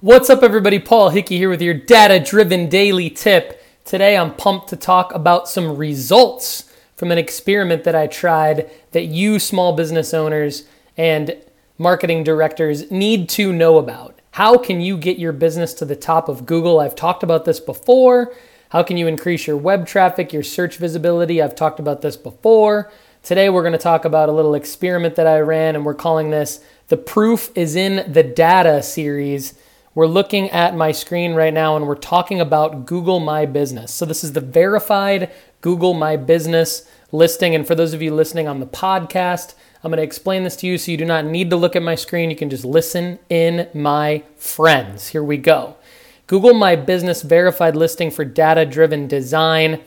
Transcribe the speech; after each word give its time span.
What's 0.00 0.30
up, 0.30 0.44
everybody? 0.44 0.78
Paul 0.78 1.08
Hickey 1.08 1.38
here 1.38 1.50
with 1.50 1.60
your 1.60 1.74
data 1.74 2.20
driven 2.20 2.68
daily 2.68 3.10
tip. 3.10 3.60
Today, 3.84 4.16
I'm 4.16 4.32
pumped 4.32 4.68
to 4.68 4.76
talk 4.76 5.12
about 5.12 5.48
some 5.48 5.76
results 5.76 6.72
from 6.94 7.10
an 7.10 7.18
experiment 7.18 7.82
that 7.82 7.96
I 7.96 8.06
tried 8.06 8.70
that 8.92 9.06
you, 9.06 9.40
small 9.40 9.74
business 9.74 10.14
owners 10.14 10.68
and 10.96 11.36
marketing 11.78 12.22
directors, 12.22 12.88
need 12.92 13.28
to 13.30 13.52
know 13.52 13.76
about. 13.76 14.16
How 14.30 14.56
can 14.56 14.80
you 14.80 14.96
get 14.96 15.18
your 15.18 15.32
business 15.32 15.74
to 15.74 15.84
the 15.84 15.96
top 15.96 16.28
of 16.28 16.46
Google? 16.46 16.78
I've 16.78 16.94
talked 16.94 17.24
about 17.24 17.44
this 17.44 17.58
before. 17.58 18.32
How 18.68 18.84
can 18.84 18.98
you 18.98 19.08
increase 19.08 19.48
your 19.48 19.56
web 19.56 19.84
traffic, 19.84 20.32
your 20.32 20.44
search 20.44 20.76
visibility? 20.76 21.42
I've 21.42 21.56
talked 21.56 21.80
about 21.80 22.02
this 22.02 22.16
before. 22.16 22.92
Today, 23.24 23.50
we're 23.50 23.62
going 23.62 23.72
to 23.72 23.78
talk 23.78 24.04
about 24.04 24.28
a 24.28 24.32
little 24.32 24.54
experiment 24.54 25.16
that 25.16 25.26
I 25.26 25.40
ran, 25.40 25.74
and 25.74 25.84
we're 25.84 25.94
calling 25.94 26.30
this 26.30 26.60
the 26.86 26.96
Proof 26.96 27.50
is 27.56 27.74
in 27.74 28.12
the 28.12 28.22
Data 28.22 28.80
series 28.80 29.58
we're 29.98 30.06
looking 30.06 30.48
at 30.50 30.76
my 30.76 30.92
screen 30.92 31.34
right 31.34 31.52
now 31.52 31.74
and 31.74 31.84
we're 31.84 31.96
talking 31.96 32.40
about 32.40 32.86
Google 32.86 33.18
My 33.18 33.44
Business. 33.46 33.92
So, 33.92 34.06
this 34.06 34.22
is 34.22 34.32
the 34.32 34.40
verified 34.40 35.28
Google 35.60 35.92
My 35.92 36.16
Business 36.16 36.88
listing. 37.10 37.52
And 37.52 37.66
for 37.66 37.74
those 37.74 37.92
of 37.94 38.00
you 38.00 38.14
listening 38.14 38.46
on 38.46 38.60
the 38.60 38.66
podcast, 38.66 39.56
I'm 39.82 39.90
going 39.90 39.96
to 39.96 40.04
explain 40.04 40.44
this 40.44 40.54
to 40.58 40.68
you 40.68 40.78
so 40.78 40.92
you 40.92 40.96
do 40.96 41.04
not 41.04 41.24
need 41.24 41.50
to 41.50 41.56
look 41.56 41.74
at 41.74 41.82
my 41.82 41.96
screen. 41.96 42.30
You 42.30 42.36
can 42.36 42.48
just 42.48 42.64
listen 42.64 43.18
in, 43.28 43.66
my 43.74 44.22
friends. 44.36 45.08
Here 45.08 45.24
we 45.24 45.36
go. 45.36 45.74
Google 46.28 46.54
My 46.54 46.76
Business 46.76 47.22
verified 47.22 47.74
listing 47.74 48.12
for 48.12 48.24
data 48.24 48.64
driven 48.64 49.08
design. 49.08 49.80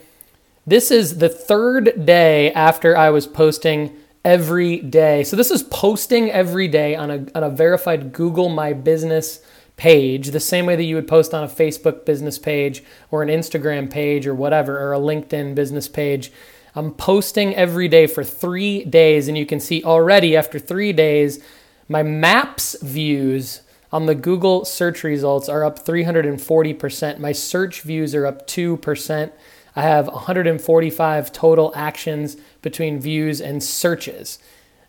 This 0.68 0.92
is 0.92 1.20
the 1.20 1.30
third 1.30 2.06
day 2.06 2.52
after 2.52 2.98
I 2.98 3.12
was 3.12 3.28
posting 3.28 3.96
every 4.26 4.80
day. 4.80 5.24
So, 5.24 5.38
this 5.38 5.52
is 5.52 5.64
posting 5.64 6.30
every 6.30 6.68
day 6.68 6.98
on 6.98 7.10
a, 7.10 7.26
on 7.34 7.46
a 7.46 7.50
verified 7.50 8.12
Google 8.12 8.50
My 8.50 8.74
Business 8.74 9.40
page, 9.82 10.28
the 10.28 10.40
same 10.40 10.68
way 10.68 10.76
that 10.76 10.84
you 10.84 10.94
would 10.94 11.08
post 11.08 11.34
on 11.34 11.44
a 11.44 11.48
Facebook 11.48 12.06
business 12.06 12.38
page 12.38 12.84
or 13.10 13.24
an 13.24 13.30
Instagram 13.30 13.90
page 13.90 14.28
or 14.28 14.36
whatever, 14.36 14.78
or 14.78 14.94
a 14.94 15.00
LinkedIn 15.00 15.56
business 15.56 15.88
page. 15.88 16.32
I'm 16.76 16.92
posting 16.92 17.56
every 17.56 17.88
day 17.88 18.06
for 18.06 18.24
three 18.24 18.86
days, 18.86 19.28
and 19.28 19.36
you 19.36 19.48
can 19.48 19.60
see 19.60 19.84
already 19.84 20.38
after 20.38 20.60
three 20.60 20.94
days, 20.94 21.44
my 21.90 22.04
maps 22.04 22.76
views 22.84 23.64
on 23.92 24.06
the 24.06 24.14
Google 24.14 24.66
search 24.66 25.04
results 25.04 25.50
are 25.50 25.66
up 25.66 25.84
340%. 25.84 27.18
My 27.18 27.32
search 27.32 27.82
views 27.82 28.14
are 28.14 28.28
up 28.28 28.46
2%. 28.46 29.32
I 29.76 29.82
have 29.82 30.06
145 30.06 31.32
total 31.32 31.74
actions 31.76 32.38
between 32.62 33.00
views 33.00 33.42
and 33.42 33.64
searches. 33.64 34.38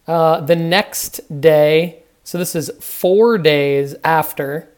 Uh, 0.06 0.42
the 0.42 0.56
next 0.56 1.40
day, 1.40 2.02
so 2.24 2.36
this 2.36 2.54
is 2.54 2.70
four 2.78 3.38
days 3.38 3.94
after 4.04 4.68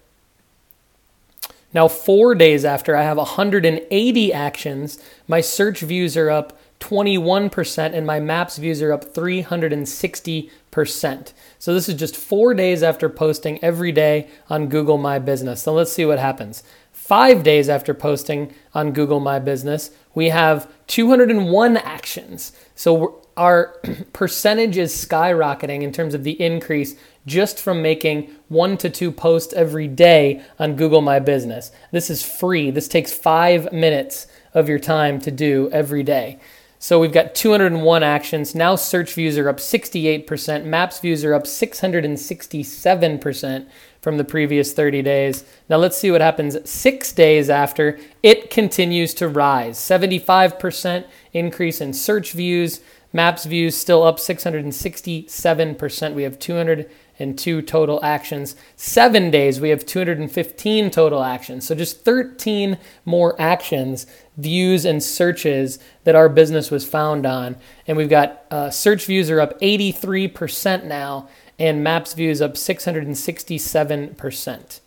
now, 1.75 1.89
four 1.89 2.35
days 2.37 2.65
after 2.65 2.97
I 2.97 3.03
have 3.03 3.17
180 3.17 4.33
actions, 4.33 5.03
my 5.27 5.41
search 5.41 5.81
views 5.81 6.17
are 6.17 6.31
up 6.31 6.57
21% 6.79 7.93
and 7.93 8.07
my 8.07 8.21
maps 8.21 8.59
views 8.59 8.81
are 8.81 8.93
up 8.93 9.13
360%. 9.13 11.33
So 11.59 11.75
this 11.75 11.89
is 11.89 11.97
just 11.97 12.17
four 12.17 12.55
days 12.55 12.85
after 12.85 13.09
posting 13.09 13.63
every 13.63 13.91
day 13.91 14.29
on 14.49 14.69
Google 14.69 14.99
My 14.99 15.19
Business. 15.19 15.63
So 15.63 15.73
let's 15.73 15.93
see 15.93 16.05
what 16.05 16.21
happens. 16.21 16.63
Five 16.93 17.43
days 17.43 17.69
after 17.69 17.93
posting 17.93 18.55
on 18.73 18.93
Google 18.93 19.19
My 19.19 19.41
Business, 19.41 19.91
we 20.15 20.29
have 20.29 20.71
201 20.87 21.77
actions. 21.79 22.53
So 22.77 23.24
our 23.37 23.79
percentage 24.13 24.77
is 24.77 24.95
skyrocketing 24.95 25.83
in 25.83 25.93
terms 25.93 26.15
of 26.15 26.25
the 26.25 26.41
increase 26.41 26.95
just 27.27 27.59
from 27.59 27.83
making 27.83 28.31
one 28.49 28.77
to 28.79 28.91
two 28.91 29.11
posts 29.11 29.53
every 29.55 29.89
day 29.89 30.43
on 30.59 30.77
Google 30.77 31.01
My 31.01 31.19
Business. 31.19 31.73
This 31.91 32.11
is 32.11 32.25
free. 32.25 32.71
This 32.71 32.89
takes 32.89 33.13
five 33.13 33.73
minutes 33.73 34.27
of 34.53 34.69
your 34.69 34.79
time 34.79 35.21
to 35.21 35.31
do 35.31 35.69
every 35.73 36.03
day. 36.03 36.39
So 36.85 37.01
we've 37.01 37.13
got 37.13 37.35
201 37.35 38.03
actions. 38.03 38.55
Now 38.55 38.77
search 38.77 39.15
views 39.15 39.39
are 39.39 39.49
up 39.49 39.57
68%, 39.57 40.67
maps 40.67 41.01
views 41.01 41.25
are 41.25 41.33
up 41.33 41.45
667% 41.45 43.67
from 44.03 44.19
the 44.19 44.25
previous 44.25 44.75
30 44.75 45.01
days. 45.01 45.45
Now 45.71 45.79
let's 45.79 45.97
see 45.97 46.11
what 46.11 46.21
happens 46.21 46.59
six 46.69 47.11
days 47.11 47.49
after. 47.49 47.99
It 48.23 48.51
continues 48.51 49.15
to 49.15 49.29
rise 49.29 49.79
75% 49.79 51.07
increase 51.33 51.81
in 51.81 51.95
search 51.95 52.33
views, 52.33 52.81
maps 53.15 53.47
views 53.47 53.75
still 53.75 54.03
up 54.03 54.19
667%. 54.19 56.15
We 56.15 56.25
have 56.25 56.39
202 56.39 57.63
total 57.63 58.05
actions. 58.05 58.55
Seven 58.77 59.31
days, 59.31 59.59
we 59.61 59.71
have 59.71 59.87
215 59.87 60.91
total 60.91 61.23
actions. 61.23 61.67
So 61.67 61.75
just 61.75 62.05
13 62.05 62.77
more 63.07 63.41
actions, 63.41 64.07
views, 64.37 64.85
and 64.85 65.03
searches 65.03 65.79
that 66.03 66.15
our 66.15 66.29
business 66.29 66.71
was 66.71 66.87
found 66.87 67.25
on. 67.25 67.57
And 67.87 67.97
we've 67.97 68.11
got 68.11 68.45
uh, 68.51 68.69
search 68.69 69.07
views 69.07 69.31
are 69.31 69.41
up 69.41 69.59
83% 69.61 70.85
now 70.85 71.31
and 71.59 71.83
maps 71.85 72.15
views 72.15 72.41
up 72.43 72.55
667%. 72.55 74.81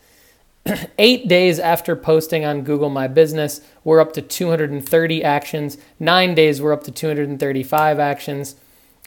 Eight 0.97 1.27
days 1.27 1.59
after 1.59 1.95
posting 1.95 2.43
on 2.45 2.63
Google 2.63 2.89
My 2.89 3.07
Business, 3.07 3.61
we're 3.83 3.99
up 3.99 4.13
to 4.13 4.21
230 4.21 5.23
actions. 5.23 5.77
Nine 5.99 6.35
days, 6.35 6.61
we're 6.61 6.73
up 6.73 6.83
to 6.83 6.91
235 6.91 7.99
actions. 7.99 8.55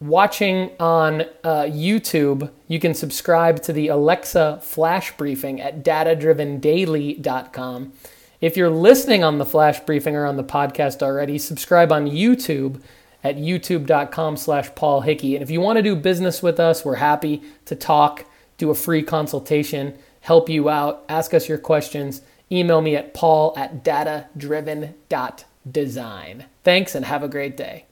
watching 0.00 0.72
on 0.80 1.20
uh, 1.44 1.68
YouTube, 1.70 2.50
you 2.66 2.80
can 2.80 2.92
subscribe 2.92 3.62
to 3.62 3.72
the 3.72 3.86
Alexa 3.86 4.58
flash 4.64 5.16
briefing 5.16 5.60
at 5.60 5.84
datadrivendaily.com. 5.84 7.92
If 8.40 8.56
you're 8.56 8.68
listening 8.68 9.22
on 9.22 9.38
the 9.38 9.46
flash 9.46 9.78
briefing 9.78 10.16
or 10.16 10.26
on 10.26 10.36
the 10.36 10.42
podcast 10.42 11.04
already, 11.04 11.38
subscribe 11.38 11.92
on 11.92 12.10
YouTube 12.10 12.80
at 13.22 13.36
youtube.com 13.36 14.38
slash 14.38 14.74
Paul 14.74 15.02
Hickey. 15.02 15.36
And 15.36 15.44
if 15.44 15.50
you 15.50 15.60
want 15.60 15.76
to 15.76 15.84
do 15.84 15.94
business 15.94 16.42
with 16.42 16.58
us, 16.58 16.84
we're 16.84 16.96
happy 16.96 17.44
to 17.66 17.76
talk, 17.76 18.24
do 18.56 18.70
a 18.70 18.74
free 18.74 19.04
consultation, 19.04 19.96
help 20.20 20.48
you 20.48 20.68
out, 20.68 21.04
ask 21.08 21.34
us 21.34 21.48
your 21.48 21.58
questions. 21.58 22.22
Email 22.50 22.80
me 22.80 22.96
at 22.96 23.14
paul 23.14 23.52
at 23.56 23.84
datadriven.design. 23.84 26.44
Thanks 26.64 26.94
and 26.94 27.04
have 27.04 27.22
a 27.22 27.28
great 27.28 27.56
day. 27.56 27.84